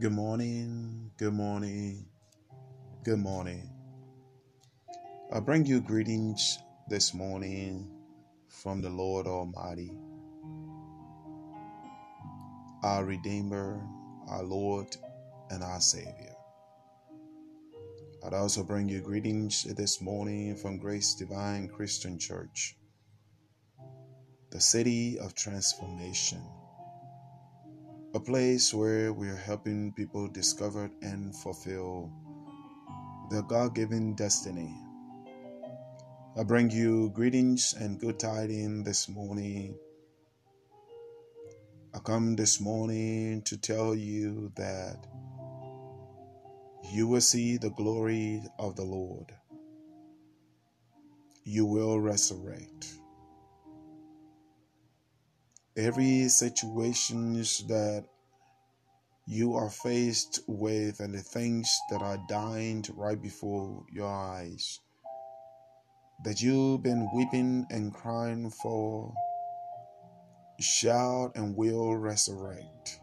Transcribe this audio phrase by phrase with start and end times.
[0.00, 2.06] Good morning, good morning,
[3.04, 3.70] good morning.
[5.32, 7.88] I bring you greetings this morning
[8.48, 9.92] from the Lord Almighty,
[12.82, 13.80] our Redeemer,
[14.26, 14.96] our Lord,
[15.50, 16.34] and our Savior.
[18.26, 22.76] I'd also bring you greetings this morning from Grace Divine Christian Church,
[24.50, 26.42] the city of transformation
[28.14, 32.12] a place where we're helping people discover and fulfill
[33.28, 34.72] their God given destiny.
[36.38, 39.76] I bring you greetings and good tidings this morning.
[41.92, 45.06] I come this morning to tell you that
[46.92, 49.32] you will see the glory of the Lord.
[51.42, 52.94] You will resurrect
[55.76, 58.04] every situations that
[59.26, 64.80] you are faced with and the things that are dying right before your eyes
[66.22, 69.12] that you've been weeping and crying for
[70.60, 73.00] shall and will resurrect.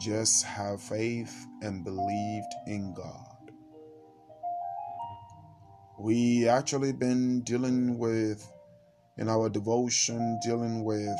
[0.00, 3.52] Just have faith and believed in god.
[5.98, 8.50] We actually been dealing with
[9.18, 11.18] in our devotion dealing with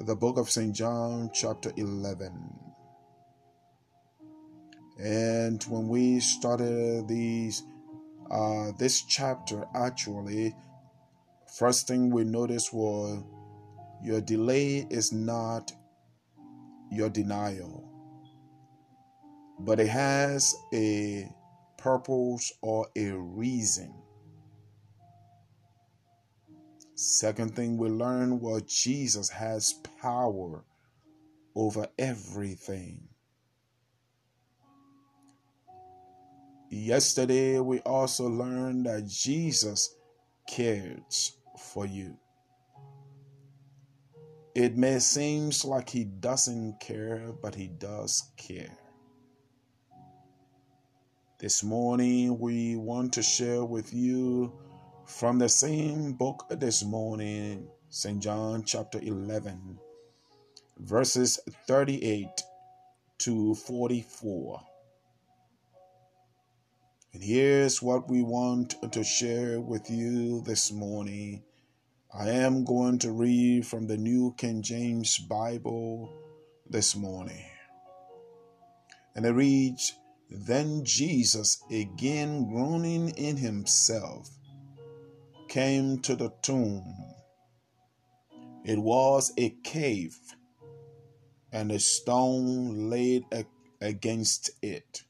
[0.00, 0.74] the book of St.
[0.74, 2.32] John, chapter 11.
[4.98, 7.64] And when we started these,
[8.30, 10.54] uh, this chapter, actually,
[11.58, 13.24] first thing we noticed was
[14.02, 15.72] your delay is not
[16.90, 17.88] your denial,
[19.58, 21.28] but it has a
[21.78, 24.03] purpose or a reason.
[26.96, 30.64] Second thing we learned was Jesus has power
[31.56, 33.08] over everything.
[36.70, 39.94] Yesterday, we also learned that Jesus
[40.48, 42.16] cares for you.
[44.54, 48.78] It may seem like he doesn't care, but he does care.
[51.40, 54.52] This morning, we want to share with you
[55.06, 58.22] from the same book this morning, St.
[58.22, 59.78] John chapter 11,
[60.78, 61.38] verses
[61.68, 62.28] 38
[63.18, 64.60] to 44.
[67.12, 71.42] And here's what we want to share with you this morning.
[72.12, 76.12] I am going to read from the New King James Bible
[76.68, 77.44] this morning.
[79.14, 79.94] And it reads
[80.30, 84.30] Then Jesus, again groaning in himself,
[85.54, 86.82] came to the tomb.
[88.64, 90.18] It was a cave,
[91.52, 93.22] and a stone laid
[93.80, 95.04] against it.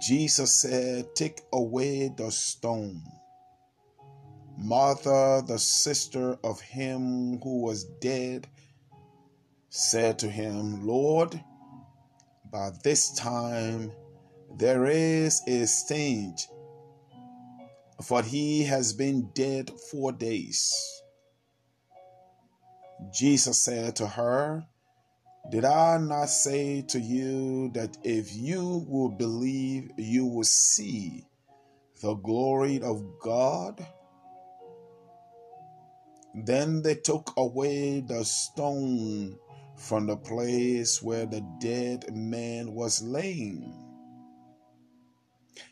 [0.00, 3.02] Jesus said, Take away the stone.
[4.56, 8.48] Martha, the sister of him who was dead,
[9.68, 11.38] said to him, Lord,
[12.50, 13.92] by this time
[14.56, 16.46] there is a stench
[18.02, 20.72] for he has been dead four days.
[23.12, 24.66] Jesus said to her,
[25.50, 31.26] Did I not say to you that if you will believe, you will see
[32.02, 33.84] the glory of God?
[36.34, 39.38] Then they took away the stone
[39.76, 43.87] from the place where the dead man was laying.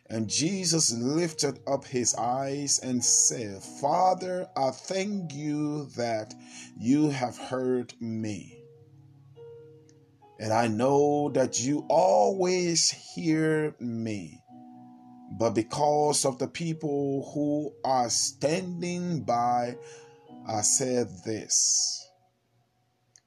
[0.09, 6.33] And Jesus lifted up his eyes and said, Father, I thank you that
[6.79, 8.57] you have heard me.
[10.39, 14.43] And I know that you always hear me.
[15.39, 19.77] But because of the people who are standing by,
[20.47, 22.09] I said this,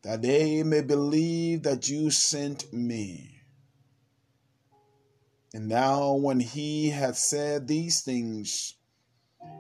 [0.04, 3.39] that they may believe that you sent me.
[5.54, 8.76] And now, when he had said these things,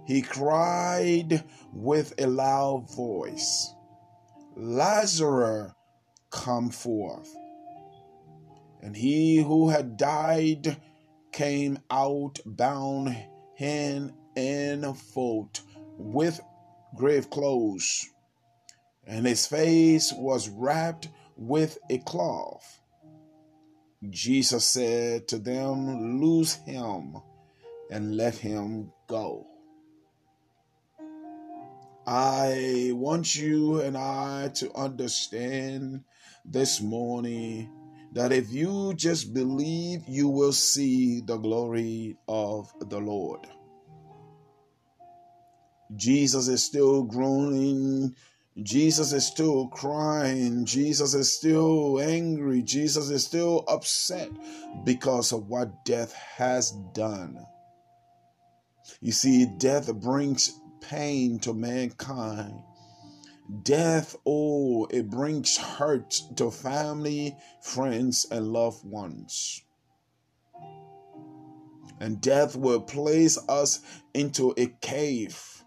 [0.05, 1.43] he cried
[1.73, 3.73] with a loud voice,
[4.55, 5.71] Lazarus,
[6.31, 7.35] come forth.
[8.81, 10.77] And he who had died
[11.31, 13.15] came out bound
[13.57, 15.61] hand and foot
[15.97, 16.39] with
[16.95, 18.09] grave clothes,
[19.05, 22.78] and his face was wrapped with a cloth.
[24.07, 27.17] Jesus said to them, Loose him
[27.91, 29.45] and let him go.
[32.07, 36.03] I want you and I to understand
[36.45, 37.69] this morning
[38.13, 43.45] that if you just believe, you will see the glory of the Lord.
[45.95, 48.15] Jesus is still groaning.
[48.63, 50.65] Jesus is still crying.
[50.65, 52.61] Jesus is still angry.
[52.61, 54.29] Jesus is still upset
[54.83, 57.45] because of what death has done.
[59.01, 62.61] You see, death brings pain to mankind.
[63.63, 69.63] Death, oh, it brings hurt to family, friends, and loved ones.
[71.99, 73.81] And death will place us
[74.13, 75.63] into a cave.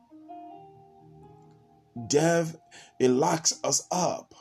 [2.07, 2.57] Death,
[2.99, 4.35] it locks us up.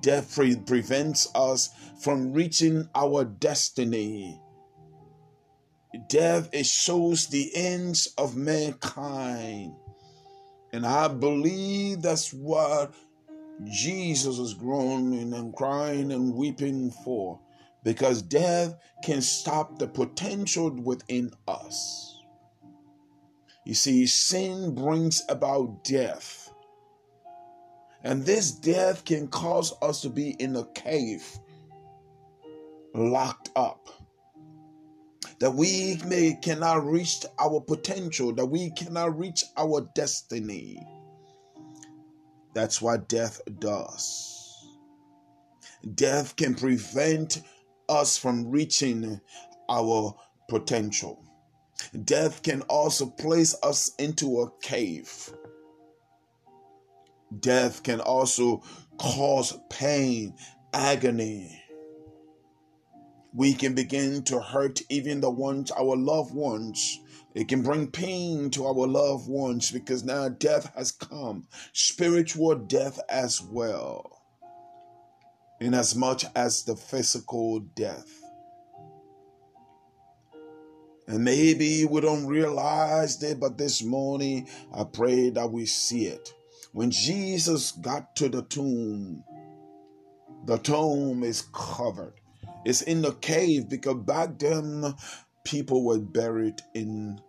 [0.00, 1.70] Death pre- prevents us
[2.00, 4.40] from reaching our destiny.
[6.08, 9.74] Death, it shows the ends of mankind.
[10.72, 12.94] And I believe that's what
[13.64, 17.40] Jesus is groaning and crying and weeping for.
[17.84, 22.07] Because death can stop the potential within us.
[23.68, 26.50] You see, sin brings about death.
[28.02, 31.38] And this death can cause us to be in a cave,
[32.94, 33.90] locked up
[35.40, 40.82] that we may cannot reach our potential, that we cannot reach our destiny.
[42.54, 44.66] That's what death does.
[45.94, 47.42] Death can prevent
[47.86, 49.20] us from reaching
[49.68, 50.14] our
[50.48, 51.27] potential.
[52.04, 55.32] Death can also place us into a cave.
[57.40, 58.62] Death can also
[58.98, 60.34] cause pain,
[60.72, 61.62] agony,
[63.38, 67.00] we can begin to hurt even the ones, our loved ones.
[67.34, 72.98] It can bring pain to our loved ones because now death has come, spiritual death
[73.08, 74.22] as well,
[75.60, 78.10] in as much as the physical death.
[81.08, 86.32] And maybe we don't realize it, but this morning I pray that we see it.
[86.72, 89.24] When Jesus got to the tomb,
[90.44, 92.14] the tomb is covered
[92.64, 94.94] it's in the cave because back then
[95.42, 97.20] people were buried in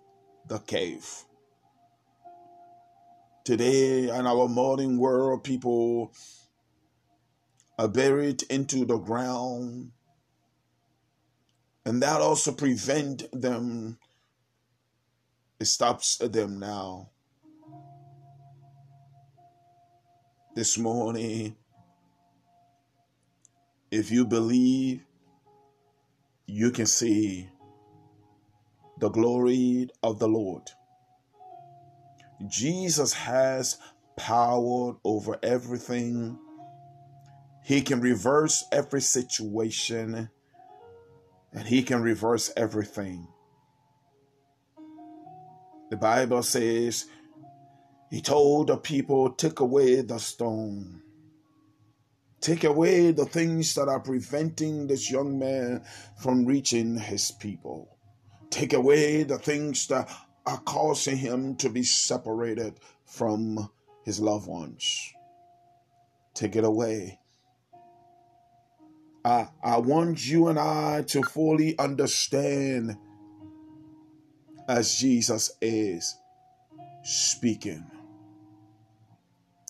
[0.48, 1.08] the cave.
[3.46, 6.14] Today, in our modern world, people
[7.78, 9.92] are buried into the ground.
[11.90, 13.98] And that also prevent them,
[15.60, 17.10] it stops them now.
[20.56, 21.56] This morning,
[23.90, 25.04] if you believe
[26.46, 27.50] you can see
[29.00, 30.70] the glory of the Lord.
[32.48, 33.80] Jesus has
[34.16, 36.38] power over everything.
[37.64, 40.30] He can reverse every situation
[41.54, 43.28] and he can reverse everything.
[45.90, 47.06] The Bible says
[48.10, 51.02] he told the people, Take away the stone.
[52.42, 55.84] Take away the things that are preventing this young man
[56.22, 57.98] from reaching his people.
[58.50, 60.10] Take away the things that
[60.46, 62.76] are causing him to be separated
[63.06, 63.70] from
[64.06, 65.14] his loved ones.
[66.34, 67.19] Take it away.
[69.26, 72.98] I, I want you and I to fully understand
[74.68, 76.16] as Jesus is
[77.04, 77.86] speaking.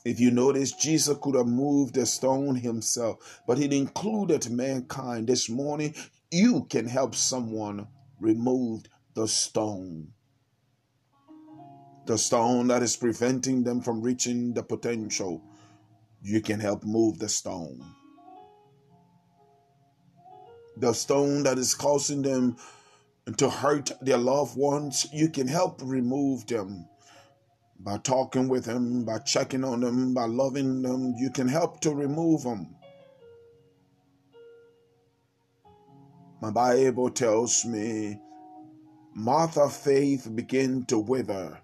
[0.06, 5.27] If you notice, Jesus could have moved the stone himself, but he included mankind.
[5.27, 5.94] This morning,
[6.32, 7.88] you can help someone
[8.20, 10.10] remove the stone.
[12.06, 15.44] The stone that is preventing them from reaching the potential.
[16.22, 17.84] You can help move the stone.
[20.80, 22.56] The stone that is causing them
[23.38, 26.88] to hurt their loved ones, you can help remove them
[27.80, 31.94] by talking with them, by checking on them, by loving them, you can help to
[31.94, 32.76] remove them.
[36.42, 38.22] My Bible tells me
[39.14, 41.60] Martha faith began to wither.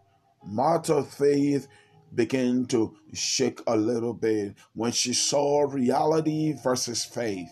[0.45, 1.67] Martha faith
[2.13, 7.51] began to shake a little bit when she saw reality versus faith.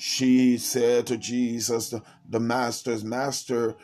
[0.00, 3.76] She said to Jesus, the, the master's master,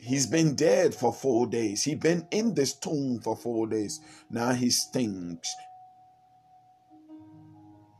[0.00, 1.82] He's been dead for four days.
[1.82, 3.98] He's been in this tomb for four days.
[4.30, 5.52] Now he stinks.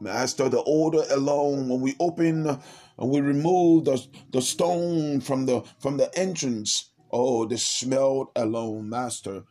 [0.01, 5.65] Master, the order alone, when we open and we remove the, the stone from the
[5.81, 9.45] from the entrance, Oh, the smell alone, Master.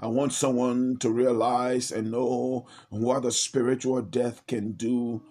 [0.00, 5.22] I want someone to realize and know what a spiritual death can do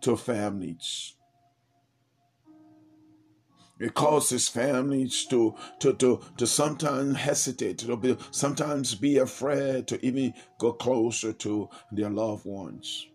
[0.00, 1.14] to families.
[3.78, 10.04] It causes families to, to, to, to sometimes hesitate, to be, sometimes be afraid to
[10.04, 13.06] even go closer to their loved ones.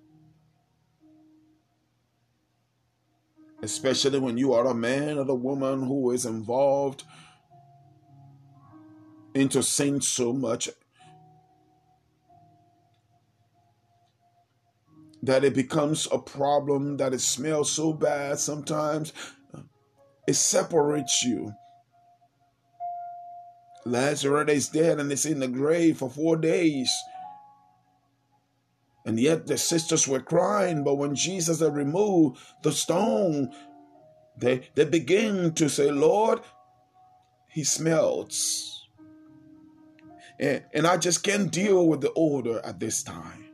[3.61, 7.03] Especially when you are a man or a woman who is involved
[9.33, 10.69] into sin so much
[15.21, 19.11] that it becomes a problem that it smells so bad sometimes.
[20.27, 21.53] It separates you.
[23.85, 26.91] Lazarus is dead and it's in the grave for four days.
[29.05, 33.51] And yet the sisters were crying but when jesus had removed the stone
[34.37, 36.41] they they begin to say lord
[37.49, 38.78] he smells
[40.39, 43.45] and, I just can't deal with the odor at this time.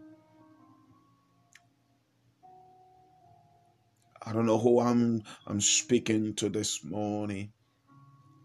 [4.21, 7.51] I don't know who I'm I'm speaking to this morning.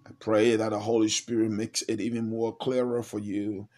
[0.06, 3.68] I pray that the Holy Spirit makes it even more clearer for you.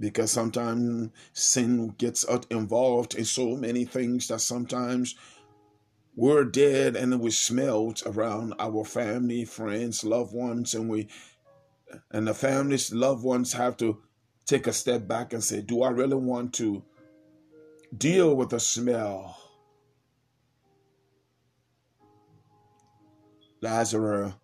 [0.00, 5.14] Because sometimes sin gets involved in so many things that sometimes
[6.16, 11.08] we're dead and we smelled around our family, friends, loved ones, and we
[12.10, 14.02] and the families, loved ones have to
[14.46, 16.82] take a step back and say, Do I really want to
[17.96, 19.38] deal with the smell?
[23.60, 24.34] Lazarus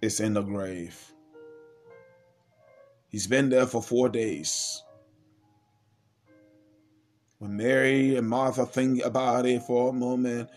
[0.00, 1.12] is in the grave.
[3.08, 4.82] He's been there for four days.
[7.38, 10.50] When Mary and Martha think about it for a moment,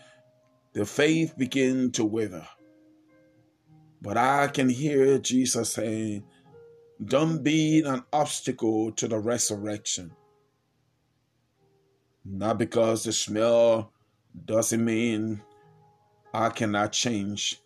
[0.74, 2.46] their faith begins to wither.
[4.02, 6.24] But I can hear Jesus saying,
[7.04, 10.10] Don't be an obstacle to the resurrection.
[12.24, 13.92] Not because the smell
[14.44, 15.40] doesn't mean
[16.34, 17.60] I cannot change.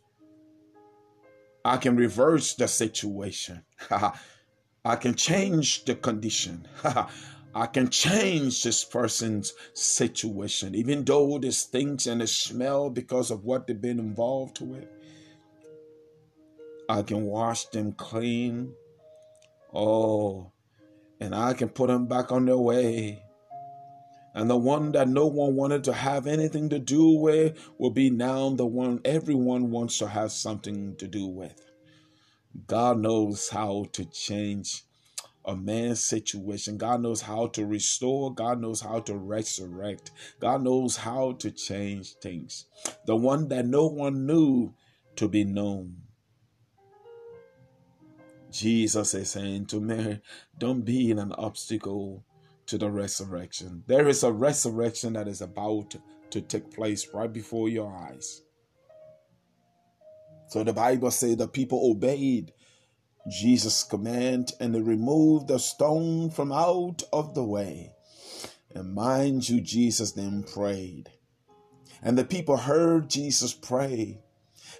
[1.65, 3.65] I can reverse the situation.
[3.91, 6.69] I can change the condition.
[7.55, 13.45] I can change this person's situation, even though there's things and the smell because of
[13.45, 14.87] what they've been involved with.
[16.89, 18.75] I can wash them clean.
[19.75, 20.53] Oh,
[21.21, 23.23] and I can put them back on their way.
[24.35, 28.11] And the one that no one wanted to have anything to do with will be
[28.11, 31.59] now the one everyone wants to have something to do with.
[32.67, 34.83] God knows how to change
[35.47, 36.77] a man's situation.
[36.77, 38.35] God knows how to restore.
[38.35, 40.11] God knows how to resurrect.
[40.41, 42.67] God knows how to change things.
[43.07, 44.75] The one that no one knew
[45.17, 46.03] to be known.
[48.57, 50.21] Jesus is saying to Mary,
[50.57, 52.25] don't be an obstacle
[52.67, 53.85] to the resurrection.
[53.87, 55.95] There is a resurrection that is about
[56.31, 58.43] to take place right before your eyes.
[60.49, 62.53] So the Bible says the people obeyed
[63.29, 67.93] Jesus' command and they removed the stone from out of the way.
[68.75, 71.11] And mind you, Jesus then prayed.
[72.03, 74.23] And the people heard Jesus pray.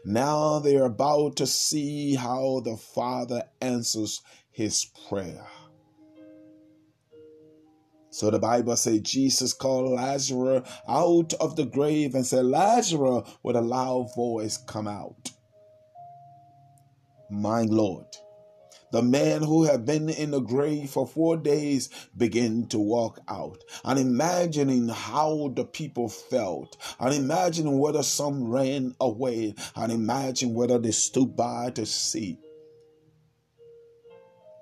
[0.09, 4.23] Now they're about to see how the Father answers
[4.53, 5.45] his prayer.
[8.11, 13.57] So the Bible says Jesus called Lazarus out of the grave and said, Lazarus, with
[13.57, 15.33] a loud voice, come out.
[17.29, 18.07] My Lord.
[18.93, 23.65] The man who had been in the grave for four days began to walk out.
[23.85, 30.79] And imagining how the people felt and imagining whether some ran away and imagine whether
[30.79, 32.39] they stood by to see.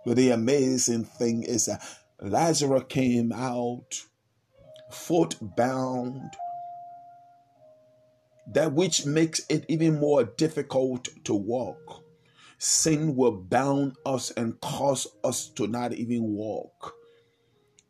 [0.05, 1.83] But the amazing thing is that
[2.21, 4.05] Lazarus came out
[4.91, 6.31] foot bound,
[8.53, 12.05] that which makes it even more difficult to walk
[12.65, 16.95] sin will bound us and cause us to not even walk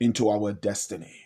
[0.00, 1.20] into our destiny.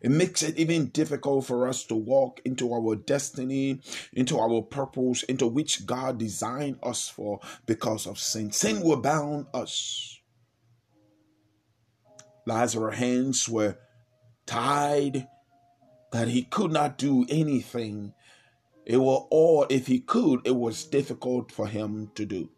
[0.00, 3.80] It makes it even difficult for us to walk into our destiny,
[4.14, 8.52] into our purpose, into which God designed us for because of sin.
[8.52, 10.18] Sin will bound us.
[12.46, 13.76] Lazarus' hands were
[14.46, 15.28] tied
[16.12, 18.14] that he could not do anything
[18.86, 22.50] it was, or if he could, it was difficult for him to do.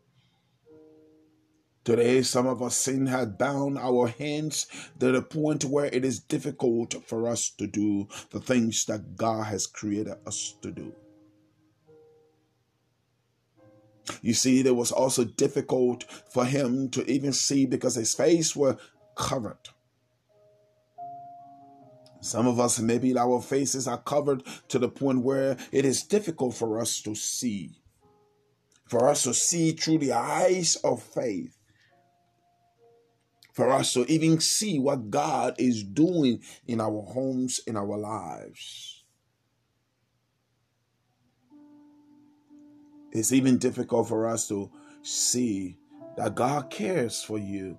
[1.84, 4.66] Today, some of us sin has bound our hands
[4.98, 9.44] to the point where it is difficult for us to do the things that God
[9.44, 10.92] has created us to do.
[14.20, 18.78] You see, it was also difficult for him to even see because his face were
[19.14, 19.68] covered.
[22.26, 26.54] Some of us, maybe our faces are covered to the point where it is difficult
[26.54, 27.70] for us to see.
[28.88, 31.56] For us to see through the eyes of faith.
[33.52, 39.04] For us to even see what God is doing in our homes, in our lives.
[43.12, 44.68] It's even difficult for us to
[45.02, 45.76] see
[46.16, 47.78] that God cares for you.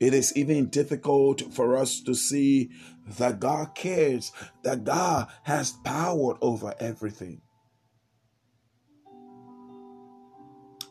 [0.00, 2.70] It is even difficult for us to see
[3.18, 7.42] that God cares, that God has power over everything.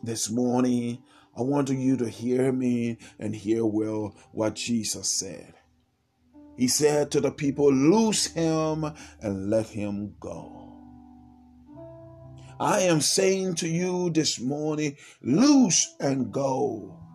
[0.02, 1.02] This morning,
[1.36, 5.54] I want you to hear me and hear well what Jesus said.
[6.56, 8.84] He said to the people, Loose him
[9.20, 10.68] and let him go.
[12.60, 17.07] I am saying to you this morning, loose and go.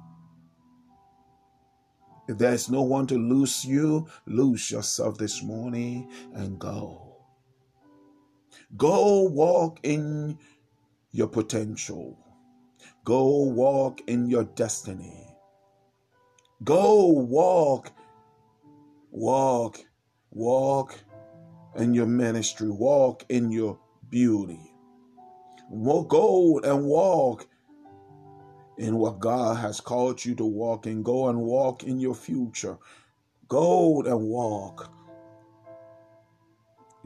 [2.27, 7.17] If there's no one to loose you, loose yourself this morning and go.
[8.77, 10.37] Go walk in
[11.11, 12.17] your potential.
[13.03, 15.27] Go walk in your destiny.
[16.63, 17.91] Go walk,
[19.11, 19.79] walk,
[20.31, 20.97] walk
[21.75, 22.69] in your ministry.
[22.69, 23.77] Walk in your
[24.09, 24.73] beauty.
[25.69, 27.47] Go and walk
[28.77, 31.03] in what God has called you to walk in.
[31.03, 32.77] Go and walk in your future.
[33.47, 34.91] Go and walk.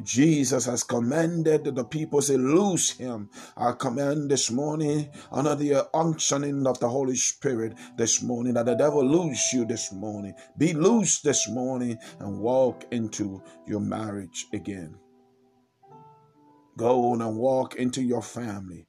[0.04, 3.30] Jesus has commanded the people, say, loose him.
[3.56, 8.76] I command this morning, under the unctioning of the Holy Spirit this morning, that the
[8.76, 10.36] devil loose you this morning.
[10.56, 14.96] Be loose this morning and walk into your marriage again.
[16.78, 18.86] Go and walk into your family.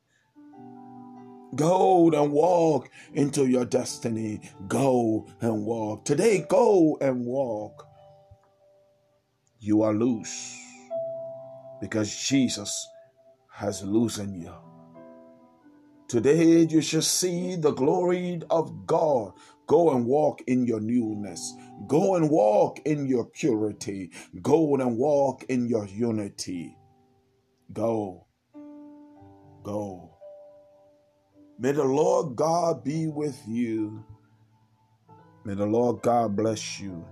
[1.55, 4.41] Go and walk into your destiny.
[4.67, 6.05] Go and walk.
[6.05, 7.87] Today, go and walk.
[9.61, 10.57] You are loose
[11.81, 12.87] because Jesus
[13.51, 14.55] has loosened you.
[16.09, 19.33] Today, you shall see the glory of God.
[19.67, 21.55] Go and walk in your newness.
[21.87, 24.11] Go and walk in your purity.
[24.41, 26.77] Go and walk in your unity.
[27.73, 28.27] Go.
[29.63, 30.18] Go.
[31.61, 34.05] May the Lord God be with you.
[35.45, 37.05] May the Lord God bless you.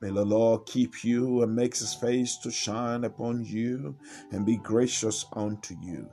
[0.00, 3.96] May the Lord keep you and makes his face to shine upon you
[4.30, 6.08] and be gracious unto you.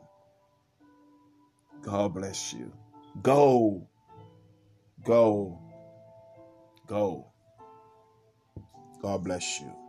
[1.83, 2.73] God bless you.
[3.21, 3.87] Go.
[5.03, 5.61] Go.
[6.87, 7.27] Go.
[9.03, 9.84] God bless you.